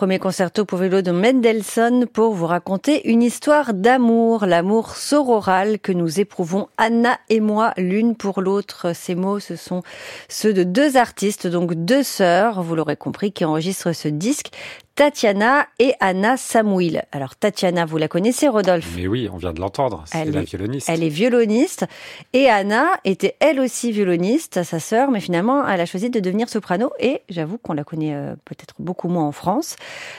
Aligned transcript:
premier 0.00 0.18
concerto 0.18 0.64
pour 0.64 0.78
vélo 0.78 1.02
de 1.02 1.10
Mendelssohn 1.10 2.06
pour 2.06 2.32
vous 2.32 2.46
raconter 2.46 3.06
une 3.10 3.22
histoire 3.22 3.74
d'amour, 3.74 4.46
l'amour 4.46 4.96
sororal 4.96 5.78
que 5.78 5.92
nous 5.92 6.20
éprouvons 6.20 6.68
Anna 6.78 7.18
et 7.28 7.40
moi 7.40 7.74
l'une 7.76 8.16
pour 8.16 8.40
l'autre. 8.40 8.94
Ces 8.94 9.14
mots, 9.14 9.40
ce 9.40 9.56
sont 9.56 9.82
ceux 10.30 10.54
de 10.54 10.62
deux 10.62 10.96
artistes, 10.96 11.46
donc 11.46 11.74
deux 11.74 12.02
sœurs, 12.02 12.62
vous 12.62 12.74
l'aurez 12.74 12.96
compris, 12.96 13.30
qui 13.30 13.44
enregistrent 13.44 13.92
ce 13.92 14.08
disque. 14.08 14.52
Tatiana 15.00 15.66
et 15.78 15.94
Anna 16.00 16.36
Samouil. 16.36 17.00
Alors 17.10 17.34
Tatiana, 17.34 17.86
vous 17.86 17.96
la 17.96 18.06
connaissez, 18.06 18.48
Rodolphe? 18.48 18.92
Mais 18.98 19.06
oui, 19.06 19.30
on 19.32 19.38
vient 19.38 19.54
de 19.54 19.58
l'entendre, 19.58 20.04
c'est 20.04 20.26
la 20.26 20.42
violoniste. 20.42 20.90
Elle 20.90 21.02
est 21.02 21.08
violoniste. 21.08 21.86
Et 22.34 22.50
Anna 22.50 22.86
était 23.06 23.34
elle 23.40 23.60
aussi 23.60 23.92
violoniste, 23.92 24.62
sa 24.62 24.78
sœur, 24.78 25.10
mais 25.10 25.20
finalement, 25.20 25.66
elle 25.66 25.80
a 25.80 25.86
choisi 25.86 26.10
de 26.10 26.20
devenir 26.20 26.50
soprano. 26.50 26.90
Et 26.98 27.22
j'avoue 27.30 27.56
qu'on 27.56 27.72
la 27.72 27.82
connaît 27.82 28.14
euh, 28.14 28.34
peut-être 28.44 28.74
beaucoup 28.78 29.08
moins 29.08 29.24
en 29.24 29.32
France. 29.32 29.76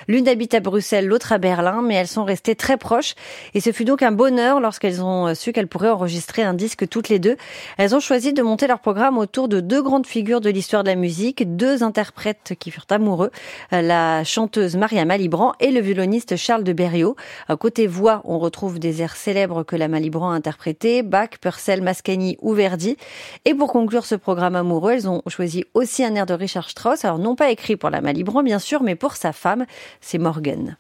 L'une 0.08 0.28
habite 0.28 0.56
à 0.56 0.62
Bruxelles, 0.62 1.06
l'autre 1.06 1.32
à 1.32 1.38
Berlin, 1.38 1.84
mais 1.84 1.94
elles 1.94 2.08
sont 2.08 2.24
restées 2.24 2.56
très 2.56 2.78
proches. 2.78 3.14
Et 3.54 3.60
ce 3.60 3.72
fut 3.72 3.86
donc 3.86 4.02
un 4.02 4.12
bonheur 4.12 4.60
lorsqu'elles 4.60 5.04
ont 5.04 5.28
euh, 5.28 5.36
su 5.36 5.54
qu'elles 5.54 5.68
pourraient 5.68 5.90
enregistrer 5.90 6.42
un 6.42 6.56
disque 6.56 6.90
toutes 6.90 7.10
les 7.10 7.20
deux. 7.20 7.38
Elles 7.78 7.94
ont 7.94 8.00
choisi 8.00 8.34
de 8.34 8.42
monter 8.42 8.66
leur 8.66 8.80
programme 8.80 9.20
autour 9.20 9.48
de 9.48 9.60
deux 9.60 9.84
grandes 9.84 10.08
figures 10.08 10.42
de 10.42 10.50
l'histoire 10.50 10.84
de 10.84 10.90
la 10.90 10.96
musique, 10.96 11.56
deux 11.56 11.84
interprètes 11.84 12.56
qui 12.58 12.72
furent 12.72 12.88
amoureux, 12.90 13.30
euh, 13.74 13.84
la 13.84 14.24
chanteuse 14.24 14.71
Maria 14.78 15.06
Malibran 15.06 15.54
et 15.60 15.72
le 15.72 15.80
violoniste 15.82 16.36
Charles 16.36 16.64
de 16.64 16.74
Berriot. 16.74 17.16
Côté 17.60 17.88
voix, 17.88 18.22
on 18.26 18.40
retrouve 18.40 18.80
des 18.80 19.02
airs 19.02 19.16
célèbres 19.16 19.64
que 19.64 19.76
la 19.76 19.88
Malibran 19.88 20.32
a 20.32 20.36
interprétés, 20.36 21.04
Bach, 21.04 21.30
Purcell, 21.40 21.82
Mascagni 21.82 22.38
ou 22.42 22.54
Verdi. 22.54 22.98
Et 23.46 23.54
pour 23.54 23.72
conclure 23.72 24.06
ce 24.06 24.16
programme 24.16 24.56
amoureux, 24.56 24.92
elles 24.94 25.10
ont 25.10 25.22
choisi 25.28 25.66
aussi 25.74 26.04
un 26.04 26.16
air 26.16 26.26
de 26.26 26.34
Richard 26.34 26.70
Strauss, 26.70 27.06
alors 27.06 27.20
non 27.20 27.36
pas 27.36 27.52
écrit 27.52 27.76
pour 27.76 27.90
la 27.90 28.02
Malibran 28.02 28.44
bien 28.44 28.60
sûr, 28.60 28.84
mais 28.84 28.96
pour 28.96 29.16
sa 29.16 29.34
femme, 29.34 29.66
c'est 30.00 30.18
Morgan. 30.18 30.78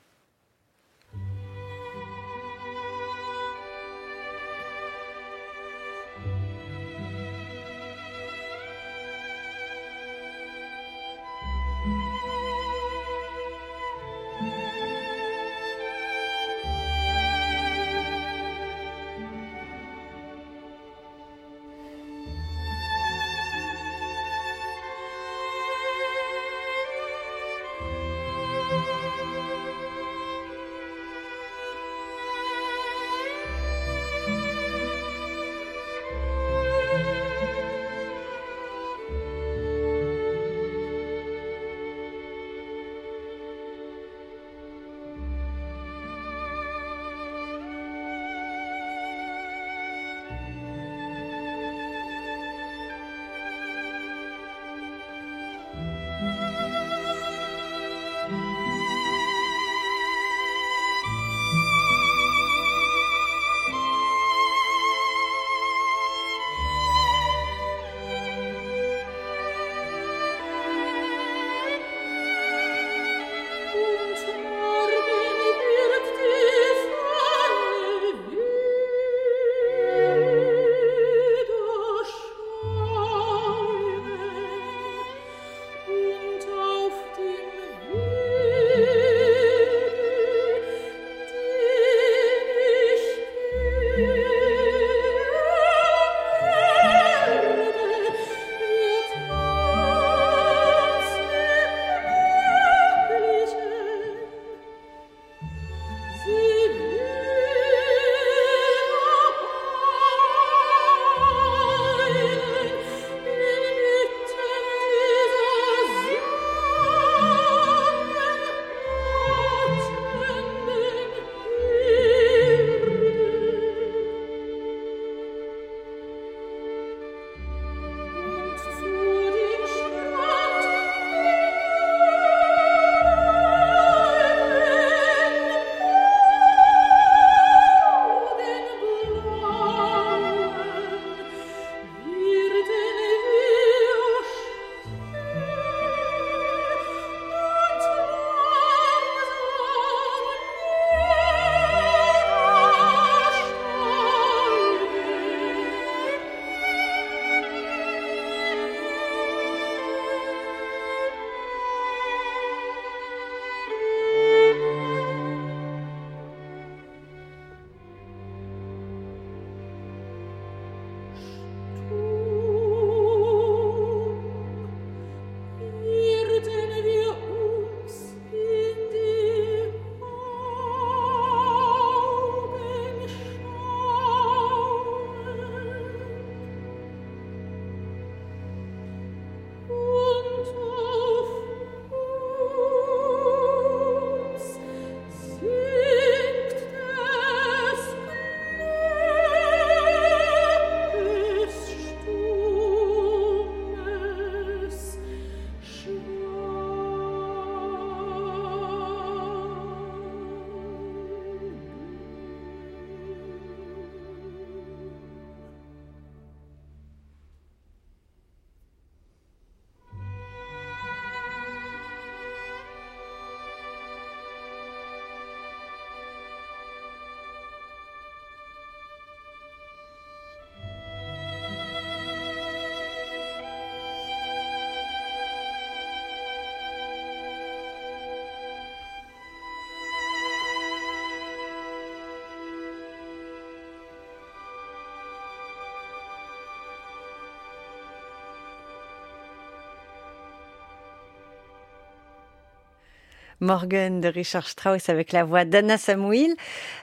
Morgan 253.41 253.99
de 254.01 254.07
Richard 254.07 254.47
Strauss 254.47 254.87
avec 254.87 255.11
la 255.11 255.23
voix 255.23 255.45
d'Anna 255.45 255.77
Samuel. 255.77 256.35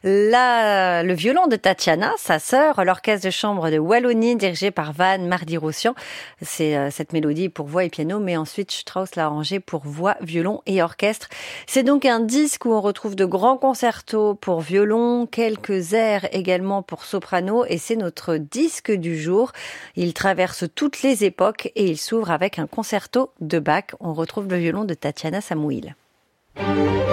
Là, 0.03 1.03
le 1.03 1.15
violon 1.15 1.47
de 1.47 1.57
Tatiana, 1.57 2.13
sa 2.19 2.39
sœur, 2.39 2.85
l'orchestre 2.85 3.27
de 3.27 3.31
chambre 3.31 3.71
de 3.71 3.79
Wallonie 3.79 4.37
dirigé 4.37 4.71
par 4.71 4.93
Van 4.93 5.19
Mardi-Rossian. 5.19 5.95
C'est 6.43 6.77
euh, 6.77 6.91
cette 6.91 7.13
mélodie 7.13 7.49
pour 7.49 7.67
voix 7.67 7.85
et 7.85 7.89
piano, 7.89 8.19
mais 8.19 8.37
ensuite 8.37 8.73
Strauss 8.73 9.15
l'a 9.15 9.27
arrangé 9.27 9.61
pour 9.61 9.87
voix, 9.87 10.17
violon 10.21 10.61
et 10.67 10.83
orchestre. 10.83 11.29
C'est 11.67 11.85
donc 11.85 12.05
un 12.05 12.21
disque 12.21 12.65
où 12.65 12.73
on 12.73 12.81
retrouve 12.81 13.15
de 13.15 13.25
grands 13.25 13.57
concertos 13.57 14.35
pour 14.35 14.61
violon, 14.61 15.27
quelques 15.27 15.93
airs 15.93 16.27
également 16.33 16.83
pour 16.83 17.05
soprano 17.05 17.65
et 17.67 17.79
c'est 17.79 17.97
notre 17.97 18.37
disque 18.37 18.91
du 18.91 19.19
jour. 19.19 19.53
Il 19.97 20.13
traverse 20.13 20.65
toutes 20.75 21.03
les 21.03 21.25
époques 21.25 21.71
et 21.77 21.85
il 21.85 21.99
s'ouvre 21.99 22.31
avec 22.31 22.59
un 22.59 22.67
concerto 22.67 23.31
de 23.41 23.59
Bach. 23.59 23.95
On 24.01 24.13
retrouve 24.13 24.49
le 24.49 24.57
violon 24.57 24.85
de 24.85 24.95
Tatiana 24.95 25.41
Samuil. 25.41 25.95
Música 26.59 27.09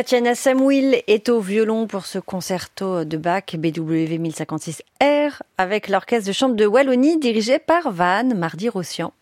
Tatiana 0.00 0.34
Samuil 0.34 1.02
est 1.08 1.28
au 1.28 1.40
violon 1.40 1.86
pour 1.86 2.06
ce 2.06 2.18
concerto 2.18 3.04
de 3.04 3.18
Bach 3.18 3.54
BWV 3.54 4.16
1056R 4.16 5.40
avec 5.58 5.90
l'orchestre 5.90 6.26
de 6.26 6.32
chambre 6.32 6.54
de 6.54 6.64
Wallonie 6.64 7.18
dirigé 7.18 7.58
par 7.58 7.92
Van 7.92 8.24
Mardi-Rossian. 8.34 9.12